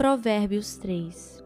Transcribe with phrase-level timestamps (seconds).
[0.00, 1.44] Provérbios 3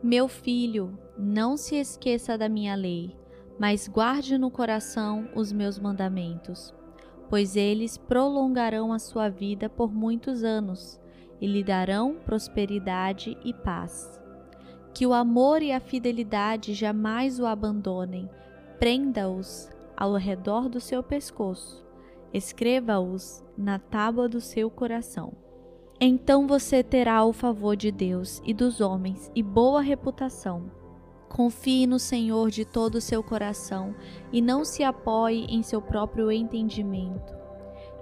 [0.00, 3.16] Meu filho, não se esqueça da minha lei,
[3.58, 6.72] mas guarde no coração os meus mandamentos,
[7.28, 11.00] pois eles prolongarão a sua vida por muitos anos
[11.40, 14.22] e lhe darão prosperidade e paz.
[14.94, 18.30] Que o amor e a fidelidade jamais o abandonem,
[18.78, 21.84] prenda-os ao redor do seu pescoço,
[22.32, 25.44] escreva-os na tábua do seu coração.
[25.98, 30.70] Então você terá o favor de Deus e dos homens e boa reputação.
[31.26, 33.94] Confie no Senhor de todo o seu coração
[34.30, 37.34] e não se apoie em seu próprio entendimento.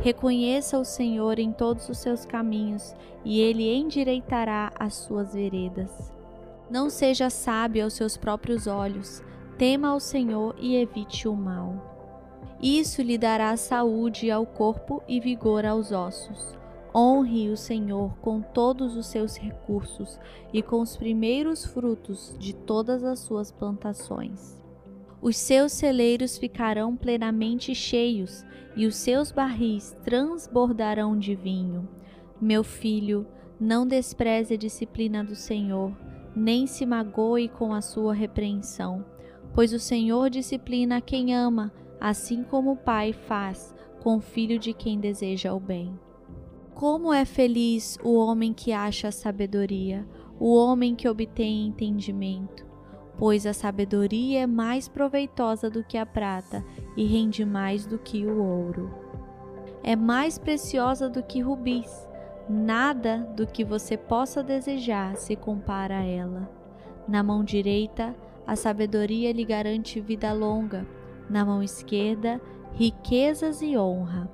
[0.00, 6.12] Reconheça o Senhor em todos os seus caminhos e ele endireitará as suas veredas.
[6.68, 9.22] Não seja sábio aos seus próprios olhos,
[9.56, 12.56] tema ao Senhor e evite o mal.
[12.60, 16.63] Isso lhe dará saúde ao corpo e vigor aos ossos.
[16.96, 20.20] Honre o Senhor com todos os seus recursos
[20.52, 24.62] e com os primeiros frutos de todas as suas plantações.
[25.20, 28.44] Os seus celeiros ficarão plenamente cheios
[28.76, 31.88] e os seus barris transbordarão de vinho.
[32.40, 33.26] Meu filho,
[33.58, 35.96] não despreze a disciplina do Senhor,
[36.36, 39.04] nem se magoe com a sua repreensão,
[39.52, 44.72] pois o Senhor disciplina quem ama, assim como o pai faz com o filho de
[44.72, 45.98] quem deseja o bem.
[46.74, 50.04] Como é feliz o homem que acha a sabedoria,
[50.40, 52.66] o homem que obtém entendimento,
[53.16, 56.64] pois a sabedoria é mais proveitosa do que a prata
[56.96, 58.92] e rende mais do que o ouro.
[59.84, 62.08] É mais preciosa do que rubis,
[62.48, 66.50] nada do que você possa desejar se compara a ela.
[67.06, 70.84] Na mão direita, a sabedoria lhe garante vida longa,
[71.30, 72.40] na mão esquerda,
[72.72, 74.28] riquezas e honra.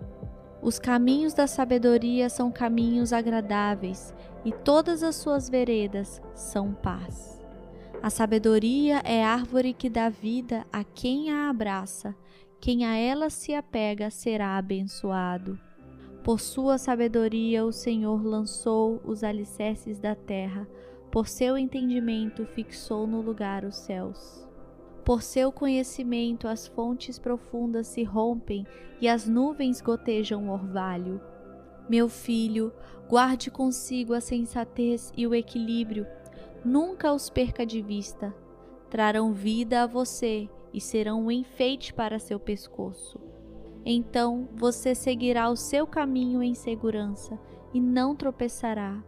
[0.62, 7.41] Os caminhos da sabedoria são caminhos agradáveis, e todas as suas veredas são paz.
[8.02, 12.14] A sabedoria é árvore que dá vida a quem a abraça,
[12.61, 15.58] quem a ela se apega será abençoado.
[16.23, 20.68] Por sua sabedoria o Senhor lançou os alicerces da terra,
[21.11, 24.46] por seu entendimento fixou no lugar os céus.
[25.10, 28.64] Por seu conhecimento, as fontes profundas se rompem
[29.00, 31.20] e as nuvens gotejam orvalho.
[31.88, 32.72] Meu filho,
[33.08, 36.06] guarde consigo a sensatez e o equilíbrio,
[36.64, 38.32] nunca os perca de vista.
[38.88, 43.18] Trarão vida a você e serão um enfeite para seu pescoço.
[43.84, 47.36] Então você seguirá o seu caminho em segurança
[47.74, 49.02] e não tropeçará.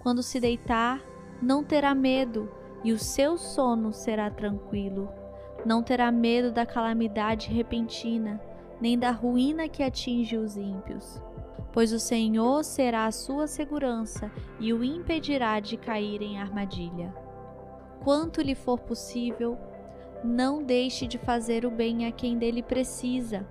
[0.00, 1.02] Quando se deitar,
[1.40, 2.50] não terá medo
[2.84, 5.08] e o seu sono será tranquilo.
[5.64, 8.40] Não terá medo da calamidade repentina,
[8.80, 11.20] nem da ruína que atinge os ímpios.
[11.72, 17.14] Pois o Senhor será a sua segurança e o impedirá de cair em armadilha.
[18.02, 19.58] Quanto lhe for possível,
[20.24, 23.46] não deixe de fazer o bem a quem dele precisa.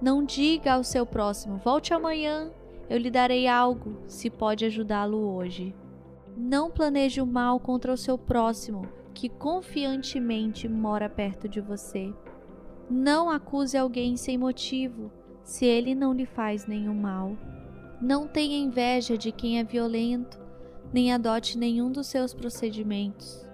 [0.00, 2.50] Não diga ao seu próximo: volte amanhã,
[2.88, 5.74] eu lhe darei algo, se pode ajudá-lo hoje.
[6.36, 12.10] Não planeje o mal contra o seu próximo que confiantemente mora perto de você.
[12.88, 15.12] Não acuse alguém sem motivo,
[15.44, 17.36] se ele não lhe faz nenhum mal.
[18.00, 20.40] Não tenha inveja de quem é violento,
[20.90, 23.46] nem adote nenhum dos seus procedimentos,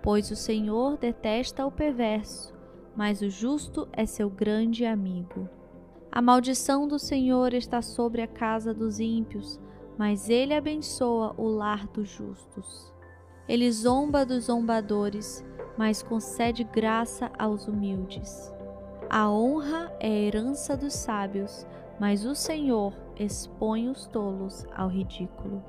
[0.00, 2.54] pois o Senhor detesta o perverso,
[2.94, 5.48] mas o justo é seu grande amigo.
[6.12, 9.58] A maldição do Senhor está sobre a casa dos ímpios,
[9.98, 12.94] mas ele abençoa o lar dos justos.
[13.50, 15.44] Ele zomba dos zombadores,
[15.76, 18.54] mas concede graça aos humildes.
[19.10, 21.66] A honra é herança dos sábios,
[21.98, 25.64] mas o Senhor expõe os tolos ao ridículo.